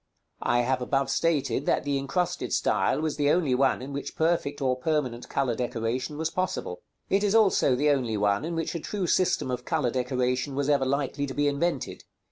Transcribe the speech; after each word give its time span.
I 0.41 0.61
have 0.61 0.81
above 0.81 1.11
stated 1.11 1.67
that 1.67 1.83
the 1.83 1.99
incrusted 1.99 2.51
style 2.53 3.01
was 3.01 3.17
the 3.17 3.29
only 3.29 3.53
one 3.53 3.83
in 3.83 3.93
which 3.93 4.15
perfect 4.15 4.59
or 4.59 4.75
permanent 4.75 5.29
color 5.29 5.53
decoration 5.53 6.17
was 6.17 6.31
possible. 6.31 6.81
It 7.11 7.23
is 7.23 7.35
also 7.35 7.75
the 7.75 7.91
only 7.91 8.17
one 8.17 8.43
in 8.43 8.55
which 8.55 8.73
a 8.73 8.79
true 8.79 9.05
system 9.05 9.51
of 9.51 9.63
color 9.63 9.91
decoration 9.91 10.55
was 10.55 10.69
ever 10.69 10.85
likely 10.85 11.27
to 11.27 11.35
be 11.35 11.47
invented. 11.47 12.03